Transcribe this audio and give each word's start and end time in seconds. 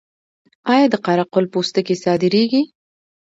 آیا 0.73 0.85
د 0.93 0.95
قره 1.05 1.25
قل 1.33 1.45
پوستکي 1.53 1.95
صادریږي؟ 2.03 2.61